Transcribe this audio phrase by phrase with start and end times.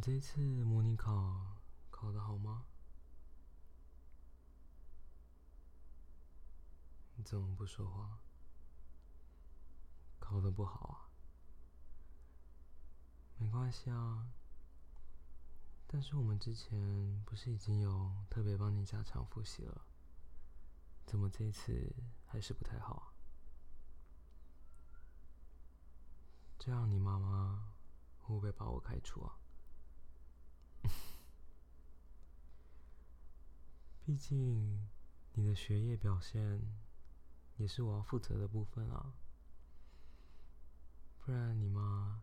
[0.00, 2.64] 你这次模拟考考得好吗？
[7.16, 8.18] 你怎么不说话？
[10.18, 11.12] 考得不好啊？
[13.36, 14.26] 没关系啊。
[15.86, 19.86] 但是我们之前不是已经有特别帮你加强复习了？
[21.04, 21.94] 怎么这次
[22.24, 23.12] 还是不太好啊？
[26.58, 27.74] 这样你妈妈
[28.22, 29.36] 会不会把我开除啊？
[34.10, 34.88] 毕竟
[35.34, 36.60] 你的学业表现
[37.58, 39.14] 也是我要负责的部分啊，
[41.20, 42.20] 不然你妈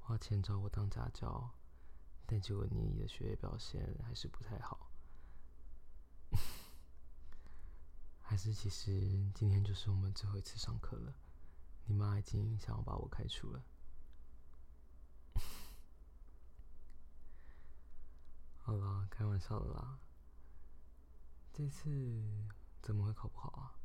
[0.00, 1.54] 花钱找我当家教，
[2.26, 4.90] 但结果你的学业表现还是不太好，
[8.20, 11.14] 还是其实今天就是我们最后一次上课了，
[11.84, 13.64] 你妈已经想要把我开除了。
[18.58, 20.00] 好啦，开玩笑的啦。
[21.62, 22.22] 这次
[22.80, 23.76] 怎么会考不好啊？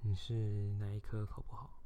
[0.00, 1.82] 你是哪一科考不好？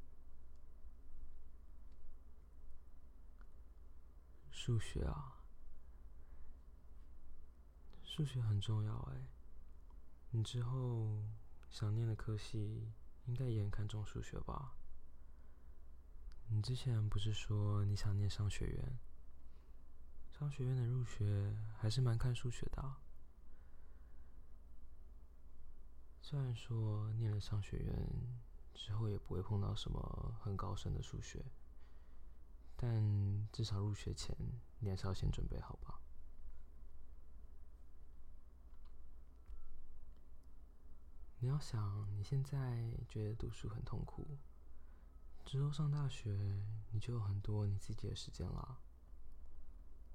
[4.50, 5.38] 数学啊，
[8.02, 9.28] 数学很重要哎。
[10.30, 11.22] 你之后
[11.70, 12.92] 想念的科系
[13.26, 14.74] 应该也很看重数学吧？
[16.48, 18.98] 你之前不是说你想念商学院？
[20.32, 22.96] 商学院的入学还是蛮看数学的。
[26.26, 28.08] 虽然说念了商学院
[28.72, 31.44] 之后也不会碰到什么很高深的数学，
[32.74, 34.34] 但至少入学前
[34.78, 36.00] 你还是要先准备好吧。
[41.40, 44.38] 你要想，你现在觉得读书很痛苦，
[45.44, 46.58] 之后上大学
[46.90, 48.78] 你就有很多你自己的时间了。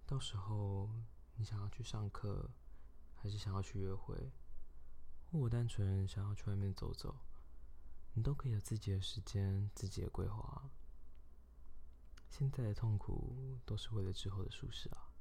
[0.07, 0.89] 到时候
[1.35, 2.49] 你想要去上课，
[3.13, 4.31] 还是想要去约会，
[5.31, 7.15] 或我单纯想要去外面走走，
[8.13, 10.71] 你都可以有自己的时间、自己的规划。
[12.31, 15.11] 现在的痛苦都是为了之后的舒适啊！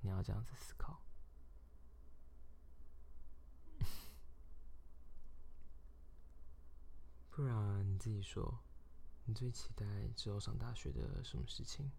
[0.00, 1.02] 你要这样子思考。
[7.30, 8.62] 不然你自己说，
[9.24, 11.90] 你最期待之后上大学的什么事情？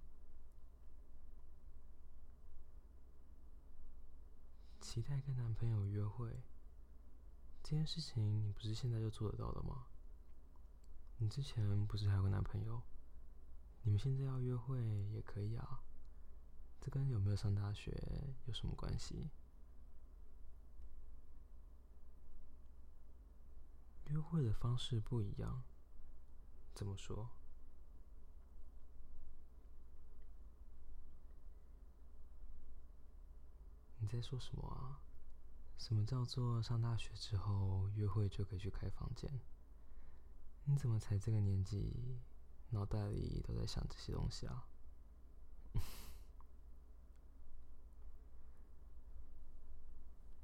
[4.79, 6.43] 期待跟男朋友约会
[7.63, 9.87] 这件事情，你不是现在就做得到的吗？
[11.17, 12.81] 你之前不是还有个男朋友？
[13.83, 14.79] 你们现在要约会
[15.11, 15.81] 也可以啊，
[16.81, 17.91] 这跟有没有上大学
[18.45, 19.29] 有什么关系？
[24.05, 25.63] 约会的方式不一样，
[26.73, 27.29] 怎么说？
[33.99, 34.99] 你在说什么啊？
[35.81, 39.27] 什么叫做上大学之后约会就可以去开房间？
[40.65, 42.21] 你怎么才这个年纪，
[42.69, 44.67] 脑袋里都在想这些东西啊？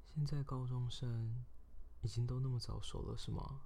[0.07, 1.45] 现在高中生
[2.01, 3.61] 已经都那么早熟了是吗？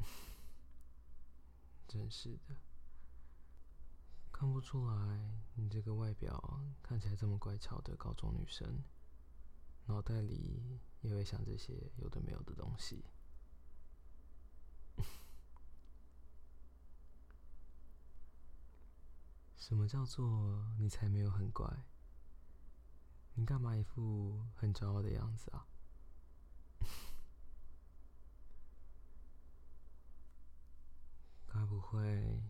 [1.86, 2.56] 真是的。
[4.40, 8.82] 看不出来，你这个外表看起来这么乖巧的高中女生，
[9.84, 13.04] 脑袋里也会想这些有的没有的东西。
[19.58, 21.84] 什么叫做你才没有很乖？
[23.34, 25.68] 你干嘛一副很骄傲的样子啊？
[31.46, 32.42] 该不会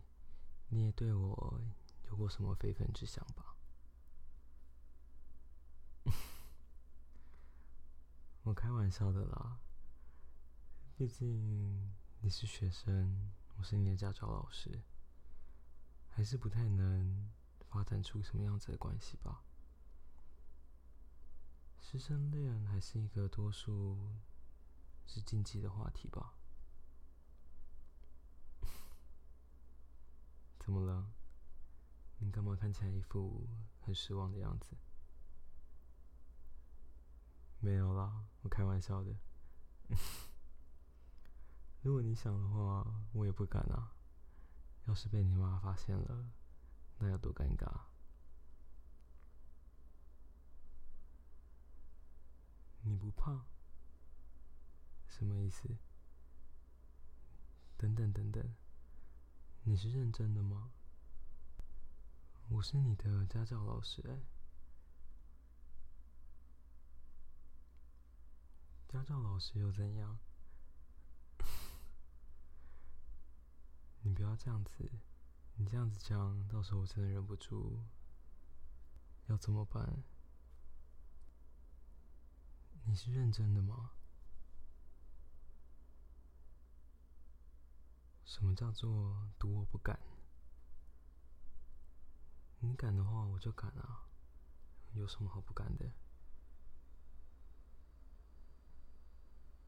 [0.69, 1.61] 你也对我？
[2.11, 3.55] 有过什么非分之想吧？
[8.43, 9.61] 我开玩笑的啦，
[10.97, 14.83] 毕竟你是学生，我是你的家教老师，
[16.09, 17.31] 还是不太能
[17.69, 19.45] 发展出什么样子的关系吧？
[21.79, 24.17] 师生恋还是一个多数
[25.05, 26.33] 是禁忌的话题吧？
[30.59, 31.13] 怎么了？
[32.23, 33.47] 你干嘛看起来一副
[33.81, 34.77] 很失望的样子？
[37.59, 39.15] 没有啦，我开玩笑的。
[41.81, 43.95] 如果你想的话，我也不敢啊。
[44.85, 46.31] 要是被你妈发现了，
[46.99, 47.85] 那要多尴尬。
[52.83, 53.45] 你不怕？
[55.07, 55.77] 什么意思？
[57.77, 58.55] 等等等等，
[59.63, 60.71] 你是认真的吗？
[62.53, 64.19] 我是你的家教老师哎。
[68.89, 70.19] 家教老师又怎样？
[74.03, 74.91] 你不要这样子，
[75.55, 77.79] 你这样子讲，到时候我真的忍不住，
[79.27, 80.03] 要怎么办？
[82.83, 83.91] 你是认真的吗？
[88.25, 89.97] 什么叫做赌我不敢？
[92.63, 94.05] 你敢的话，我就敢啊！
[94.93, 95.91] 有什么好不敢的？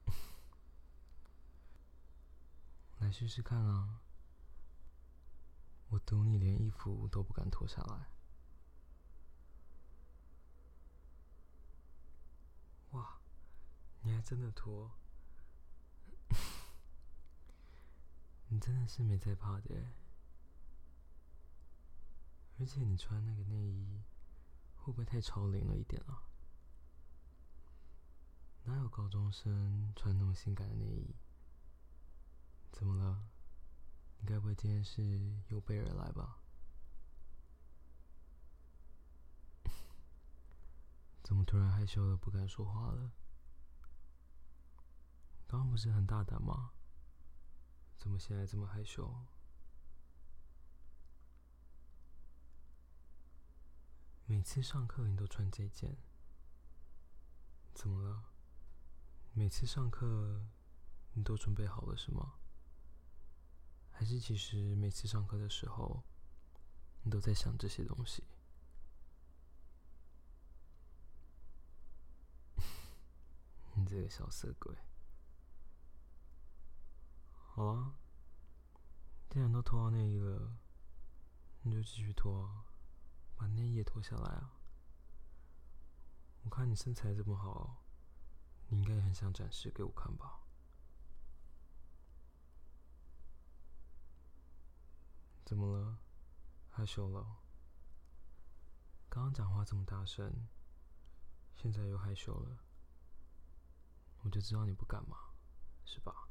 [2.99, 4.01] 来试试看啊！
[5.89, 8.11] 我赌你连衣服都不敢脱下来。
[12.91, 13.19] 哇，
[14.01, 14.91] 你还真的脱！
[18.49, 20.02] 你真的是没在怕的。
[22.59, 24.03] 而且你穿那个内衣，
[24.75, 26.23] 会不会太超龄了一点啊？
[28.65, 31.15] 哪有高中生穿那么性感的内衣？
[32.71, 33.27] 怎么了？
[34.19, 36.39] 你该不会今天是有备而来吧？
[41.21, 43.11] 怎么突然害羞了，不敢说话了？
[45.47, 46.71] 刚刚不是很大胆吗？
[47.97, 49.25] 怎么现在这么害羞？
[54.33, 55.95] 每次上课你都穿这件，
[57.75, 58.31] 怎么了？
[59.31, 60.47] 每次上课
[61.13, 62.33] 你都准备好了是吗？
[63.91, 66.03] 还是其实每次上课的时候，
[67.03, 68.23] 你都在想这些东西？
[73.77, 74.75] 你这个小色鬼！
[77.35, 77.93] 好啊，
[79.29, 80.57] 既然都脱到内衣了，
[81.61, 82.65] 你就继续脱，
[83.35, 84.59] 把内衣脱下来啊！
[86.43, 87.83] 我看你身材这么好，
[88.67, 90.41] 你应该也很想展示给我看吧？
[95.45, 95.99] 怎么了？
[96.69, 97.43] 害羞了？
[99.09, 100.47] 刚刚讲话这么大声，
[101.53, 102.57] 现在又害羞了，
[104.23, 105.33] 我就知道你不敢嘛，
[105.85, 106.29] 是吧？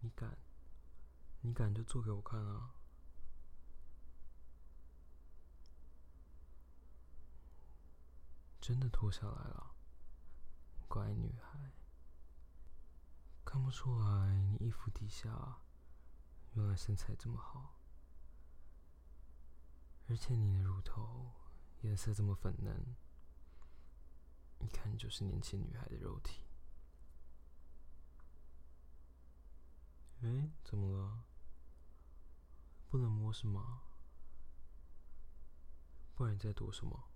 [0.00, 0.36] 你敢？
[1.42, 2.74] 你敢就做给我看啊！
[8.62, 9.74] 真的脱下来了，
[10.86, 11.72] 乖女孩，
[13.44, 15.58] 看不出来你衣服底下。
[16.54, 17.74] 原来身材这么好，
[20.08, 21.32] 而且你的乳头
[21.80, 22.94] 颜色这么粉嫩，
[24.60, 26.44] 一看就是年轻女孩的肉体。
[30.20, 31.24] 哎，怎么了？
[32.88, 33.80] 不能摸是吗？
[36.14, 37.11] 不然你在躲什么？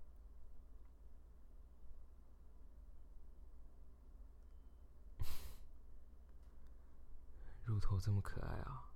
[7.67, 8.93] 乳头这么可爱啊！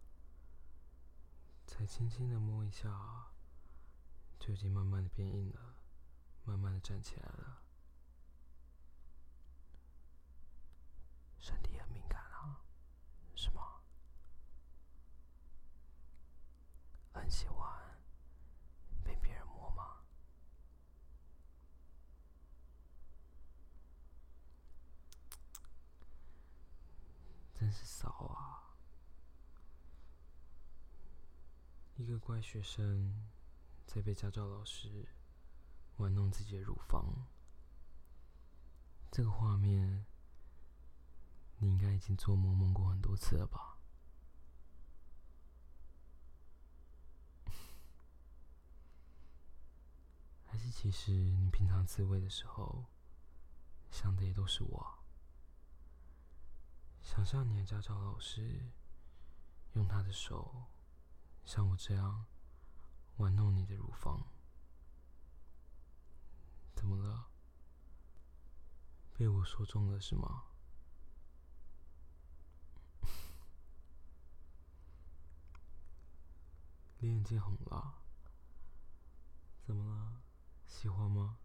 [1.67, 3.33] 才轻轻的摸一下，
[4.39, 5.75] 就已经慢慢的变硬了，
[6.45, 7.61] 慢慢的站起来了。
[11.37, 12.63] 身体很敏感啊，
[13.35, 13.81] 是吗？
[17.11, 17.69] 很喜欢
[19.03, 19.97] 被别人摸吗？
[27.53, 28.60] 真是骚啊！
[32.01, 33.29] 一个乖学生
[33.85, 35.07] 在被家教老师
[35.97, 37.27] 玩弄自己的乳房，
[39.11, 40.03] 这个画面
[41.59, 43.77] 你应该已经做梦梦过很多次了吧？
[50.49, 52.87] 还是其实你平常自慰的时候
[53.91, 55.03] 想的也都是我？
[57.03, 58.71] 想象你的家教老师
[59.73, 60.65] 用他的手。
[61.43, 62.25] 像我这样
[63.17, 64.25] 玩弄你的乳房，
[66.73, 67.27] 怎么了？
[69.17, 70.45] 被我说中了是吗？
[76.99, 78.01] 脸已经红了，
[79.61, 80.21] 怎么了？
[80.65, 81.37] 喜欢吗？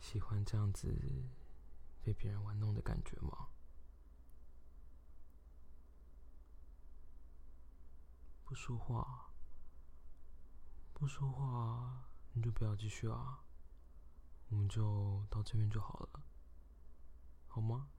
[0.00, 1.28] 喜欢这样子
[2.02, 3.48] 被别人玩弄的感觉吗？
[8.48, 9.30] 不说话，
[10.94, 13.44] 不说话，你就不要继续啊。
[14.48, 16.22] 我们就到这边就好了，
[17.46, 17.90] 好吗？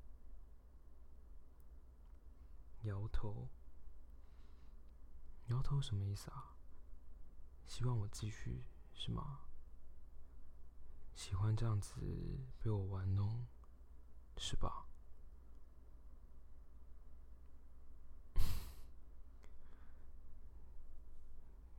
[2.81, 3.51] 摇头。
[5.49, 6.55] 摇头什么意思啊？
[7.67, 9.41] 希望我继续是吗？
[11.13, 11.93] 喜欢这样子
[12.57, 13.45] 被我玩弄，
[14.35, 14.87] 是吧？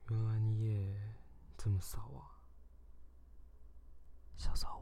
[0.09, 1.15] 原来你也
[1.63, 2.41] 这么骚啊，
[4.35, 4.81] 小骚。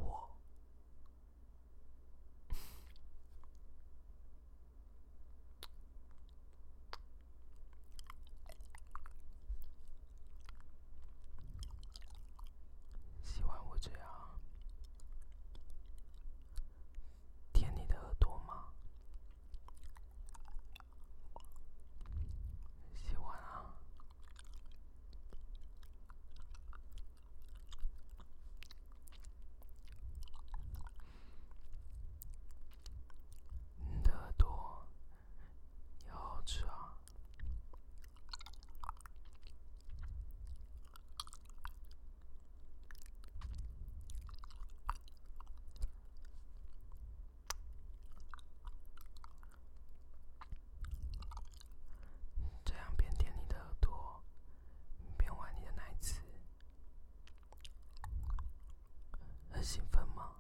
[59.60, 60.34] 兴奋吗？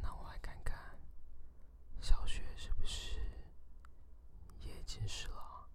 [0.00, 0.78] 那我来看看，
[2.00, 3.18] 小雪是不是
[4.60, 5.68] 也已经湿了？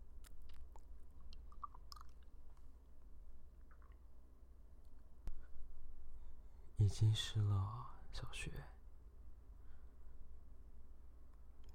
[6.88, 8.64] 已经湿了，小雪。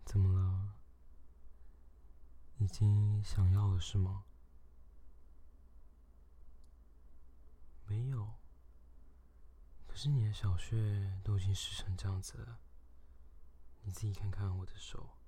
[0.07, 0.73] 怎么了？
[2.57, 4.25] 已经想要了是吗？
[7.85, 8.38] 没有，
[9.87, 12.61] 可是你的小穴都已经湿成这样子了，
[13.83, 15.19] 你自己看看我的手，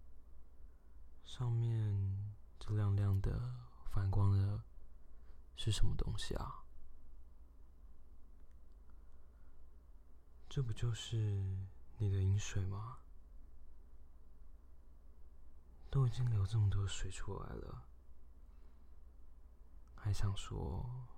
[1.26, 4.64] 上面这亮亮的、反光的，
[5.56, 6.63] 是什么东西啊？
[10.54, 11.16] 这不就是
[11.98, 12.98] 你的饮水吗？
[15.90, 17.88] 都已经流这么多水出来了，
[19.96, 21.08] 还想说？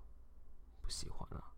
[0.81, 1.53] 不喜欢了，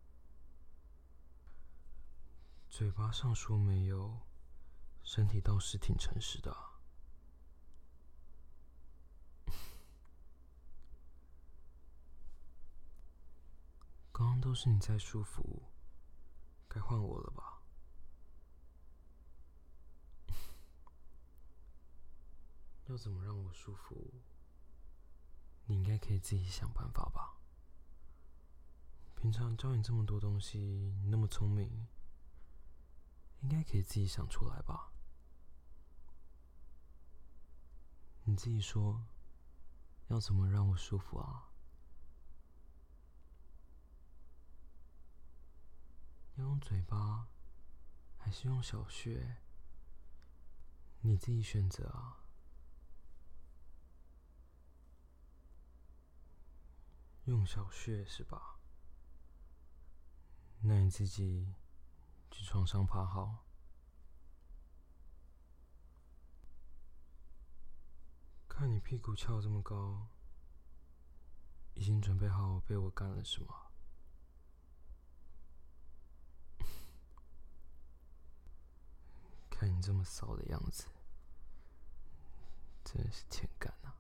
[2.68, 4.28] 嘴巴上说没有，
[5.02, 6.82] 身体倒是挺诚实的啊。
[14.12, 15.64] 刚刚都是你在舒服，
[16.68, 17.59] 该换我了吧？
[22.90, 24.16] 要怎么让我舒服？
[25.66, 27.38] 你应该可以自己想办法吧。
[29.16, 30.58] 平常教你这么多东西，
[31.04, 31.88] 你那么聪明，
[33.42, 34.92] 应该可以自己想出来吧？
[38.24, 39.06] 你自己说，
[40.08, 41.52] 要怎么让我舒服啊？
[46.38, 47.28] 要用嘴巴，
[48.18, 49.38] 还是用小穴？
[51.02, 52.16] 你自己选择啊。
[57.30, 58.58] 用小穴是吧？
[60.62, 61.54] 那你自己
[62.32, 63.46] 去床上趴好，
[68.48, 70.08] 看你屁股翘这么高，
[71.76, 73.68] 已经准备好被我干了是吗？
[79.52, 80.88] 看你这么骚的样子，
[82.84, 83.99] 真是欠干啊！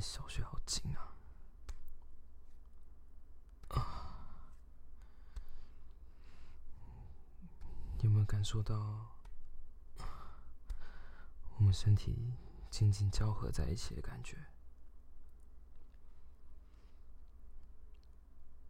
[0.00, 1.14] 小穴好紧啊！
[3.68, 4.30] 啊，
[8.00, 9.20] 有没有感受到
[11.56, 12.32] 我们身体
[12.70, 14.46] 紧紧交合在一起的感觉？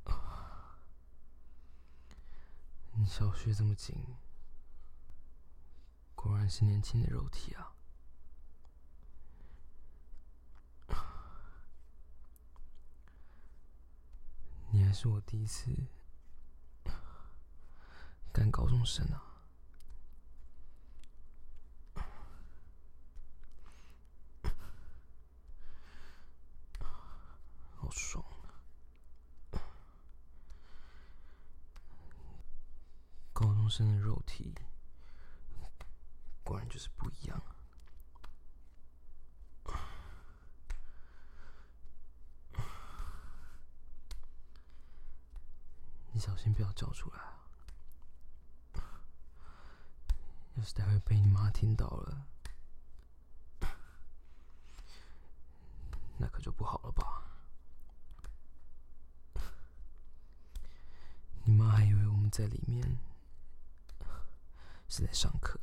[0.05, 0.79] 啊，
[2.93, 4.17] 你小穴这么紧，
[6.15, 7.75] 果然是年轻的肉体啊！
[14.89, 15.71] 还是我第一次
[18.33, 19.21] 干高中生呢，
[27.77, 28.25] 好爽
[29.53, 29.61] 啊！
[33.35, 34.55] 高中生的肉体
[36.43, 37.57] 果然就是不一样啊。
[46.19, 48.99] 你小心不要叫出来啊！
[50.57, 52.27] 要是待会被你妈听到了，
[56.17, 57.23] 那可就不好了吧？
[61.45, 62.99] 你妈还以为我们在里面
[64.89, 65.61] 是在上课，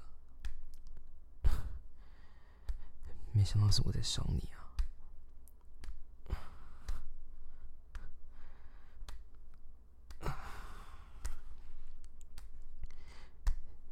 [3.33, 4.63] 没想到是我在伤你啊！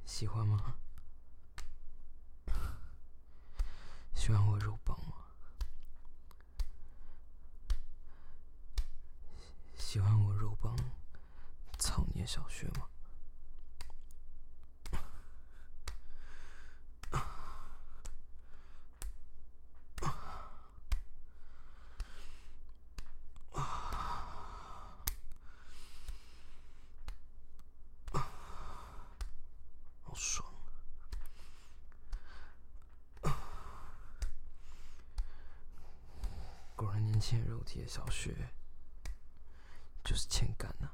[0.05, 0.73] 喜欢吗？
[4.15, 5.13] 喜欢我肉棒吗？
[9.77, 10.75] 喜欢我肉棒
[11.77, 12.87] 操你小穴吗？
[37.23, 38.49] 欠肉体的小学
[40.03, 40.89] 就是欠干呐！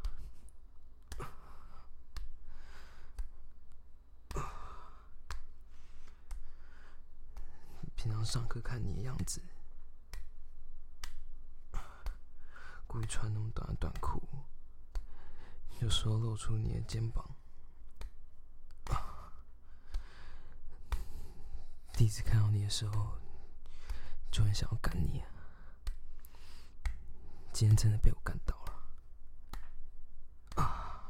[7.96, 9.42] 平常上课看你的样子，
[12.86, 14.22] 故意穿那么短的短裤，
[15.80, 17.34] 有时候露出你的肩膀。
[21.94, 23.18] 第一次看到你的时候，
[24.30, 25.39] 就很想要干你啊。
[27.60, 28.56] 今天真的被我干到
[30.56, 30.64] 了！
[30.64, 31.04] 啊！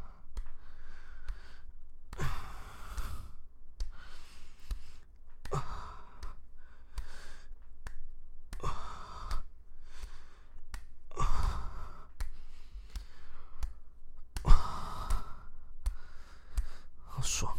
[17.06, 17.56] 好爽，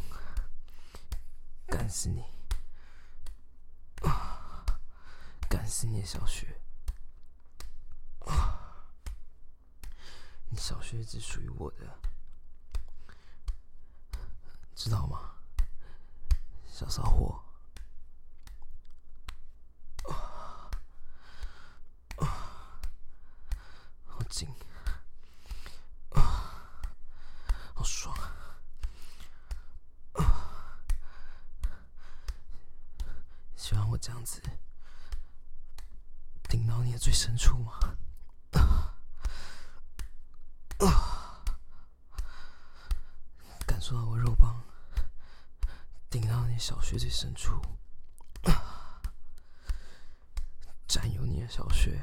[1.69, 2.25] 干死你！
[4.03, 4.67] 啊！
[5.49, 6.60] 干死你小雪！
[10.53, 11.87] 你小穴只属于我的，
[14.75, 15.37] 知道吗，
[16.67, 17.41] 小骚货？
[24.07, 24.49] 好紧，
[26.11, 28.13] 好爽，
[33.57, 34.43] 喜欢我这样子
[36.45, 37.97] 顶到你的最深处吗？
[43.91, 44.63] 说我肉棒
[46.09, 47.61] 顶到你小穴最深处，
[50.87, 52.01] 占有你的小穴，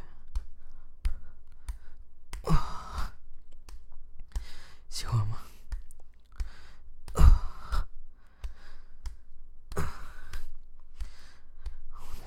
[4.89, 5.37] 喜欢吗？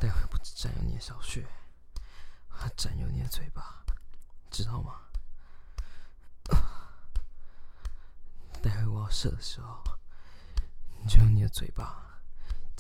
[0.01, 1.46] 待会不止占有你的小穴，
[2.49, 3.85] 还占有你的嘴巴，
[4.51, 4.96] 知道吗？
[9.12, 9.83] 射的时候，
[11.03, 12.23] 你就用你的嘴巴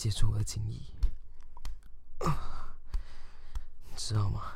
[0.00, 0.80] 接触我的精液，
[3.84, 4.54] 你知道吗？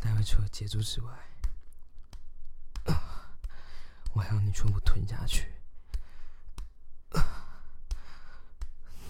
[0.00, 1.12] 待会除了接住之外，
[4.12, 5.52] 我还要你全部吞下去，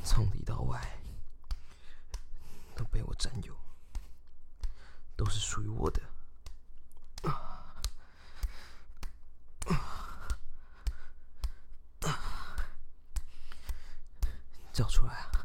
[0.02, 0.80] 从里到外
[2.74, 3.54] 都被我占有，
[5.16, 6.00] 都是属于我的。
[14.72, 15.44] 叫出来啊！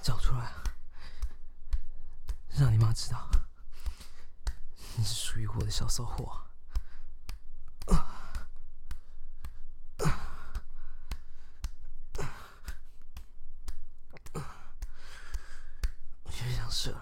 [0.00, 0.62] 叫出来啊！
[2.50, 3.28] 让你妈知道，
[4.94, 6.44] 你是属于我小骚货。
[16.24, 16.94] 我就想射。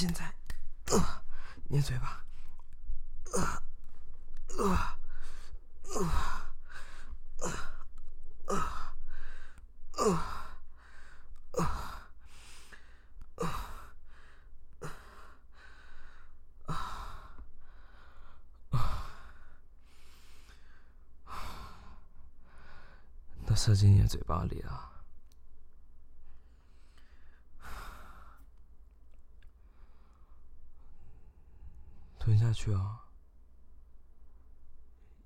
[0.00, 0.34] 现在，
[0.86, 1.22] 呃，
[1.68, 2.24] 捏嘴巴，
[3.34, 3.62] 呃，
[4.56, 4.64] 呃，
[5.82, 6.10] 呃，
[8.46, 8.56] 呃，
[9.96, 10.18] 呃，
[16.64, 16.74] 呃，
[23.46, 24.86] 都射进你的嘴巴里了。
[32.18, 33.04] 吞下去啊，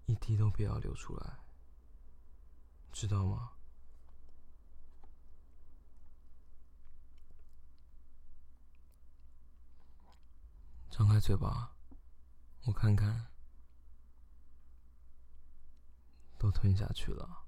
[0.05, 1.39] 一滴都不要流出来，
[2.93, 3.53] 知道吗？
[10.91, 11.75] 张开嘴巴，
[12.67, 13.27] 我看看，
[16.39, 17.47] 都吞下去了，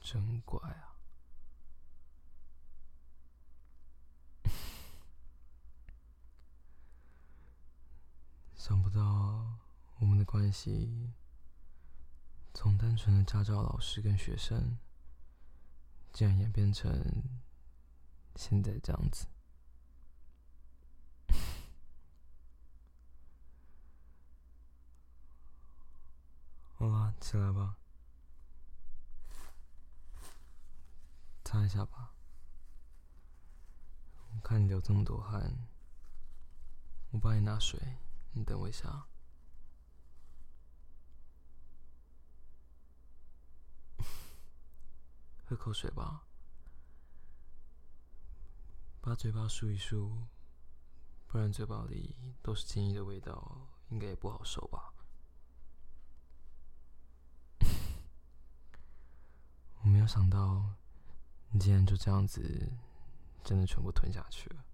[0.00, 0.85] 真乖啊。
[8.66, 9.00] 想不到
[10.00, 11.12] 我们的关系，
[12.52, 14.76] 从单纯的家教老师跟学生，
[16.12, 16.90] 竟然演变成
[18.34, 19.28] 现在这样子。
[26.74, 27.76] 好啦，起来吧，
[31.44, 32.14] 擦一下吧。
[34.34, 35.68] 我看你流这么多汗，
[37.12, 37.80] 我帮你拿水。
[38.38, 39.06] 你等我一下，
[45.48, 46.26] 喝口水吧，
[49.00, 50.26] 把嘴巴漱一漱，
[51.26, 54.92] 不然嘴巴里都是精液的味道，应该也不好受吧？
[59.80, 60.74] 我没有想到，
[61.48, 62.70] 你竟然就这样子，
[63.42, 64.65] 真的全部吞下去了。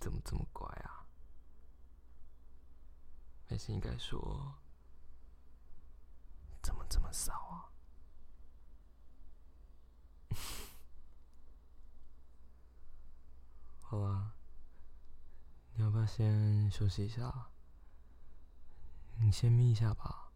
[0.00, 1.06] 怎么这么乖啊？
[3.48, 4.54] 还是应该说，
[6.62, 7.70] 怎么这么骚啊？
[13.82, 14.34] 好啦，
[15.74, 17.50] 你要不要先休息一下？
[19.18, 20.32] 你先眯一下吧。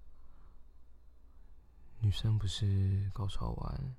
[2.00, 3.96] 女生不是高潮完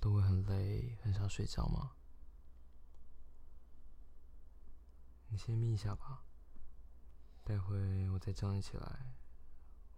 [0.00, 1.92] 都会很累，很想睡觉吗？
[5.36, 6.22] 你先眯一下吧，
[7.44, 9.14] 待会我再叫你起来，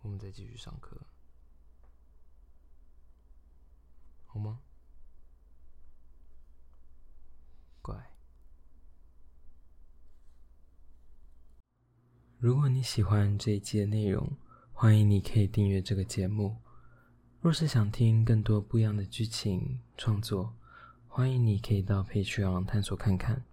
[0.02, 1.00] 我们再继续上课，
[4.26, 4.58] 好吗？
[7.80, 8.10] 乖。
[12.38, 14.36] 如果你喜欢这一期的内容，
[14.72, 16.60] 欢迎你可以订阅这个节目。
[17.40, 20.56] 若是想听更多不一样的剧情创作，
[21.06, 23.44] 欢迎你可以到 Patreon 探索看看。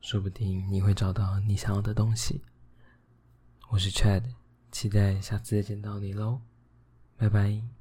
[0.00, 2.42] 说不定你会找到你想要的东西。
[3.70, 4.22] 我是 Chad，
[4.72, 6.40] 期待下次再见到你喽，
[7.16, 7.79] 拜拜。